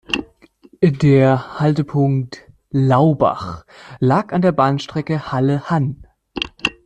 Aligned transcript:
Der 0.81 1.59
Haltepunkt 1.59 2.49
"Laubach" 2.71 3.65
lag 3.99 4.31
an 4.33 4.41
der 4.41 4.51
Bahnstrecke 4.51 5.31
Halle–Hann. 5.31 6.07